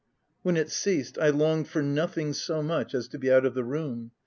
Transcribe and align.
When 0.41 0.57
it 0.57 0.71
ceased, 0.71 1.19
I 1.19 1.29
longed 1.29 1.67
for 1.67 1.83
nothing 1.83 2.33
so 2.33 2.63
much 2.63 2.95
as 2.95 3.07
to 3.09 3.19
be 3.19 3.31
out 3.31 3.45
of 3.45 3.53
the 3.53 3.63
room. 3.63 4.09